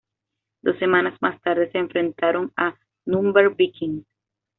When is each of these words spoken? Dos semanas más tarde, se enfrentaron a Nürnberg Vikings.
Dos 0.63 0.79
semanas 0.79 1.21
más 1.21 1.39
tarde, 1.43 1.71
se 1.71 1.77
enfrentaron 1.77 2.51
a 2.57 2.75
Nürnberg 3.05 3.55
Vikings. 3.55 4.07